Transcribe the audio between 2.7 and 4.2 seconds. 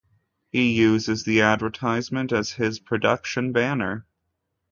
production banner.